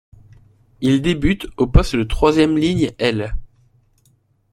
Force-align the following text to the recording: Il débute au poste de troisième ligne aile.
Il 0.79 1.03
débute 1.03 1.45
au 1.57 1.67
poste 1.67 1.95
de 1.95 2.01
troisième 2.03 2.57
ligne 2.57 2.89
aile. 2.97 3.35